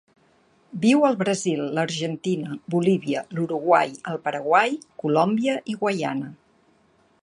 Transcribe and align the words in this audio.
Viu 0.85 1.03
al 1.09 1.17
Brasil, 1.19 1.61
l'Argentina, 1.79 2.57
Bolívia, 2.77 3.23
l'Uruguai, 3.39 3.95
el 4.15 4.21
Paraguai, 4.27 4.77
Colòmbia 5.05 5.63
i 5.75 5.81
Guaiana. 5.85 6.37